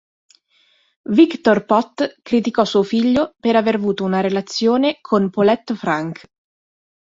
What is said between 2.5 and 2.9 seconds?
suo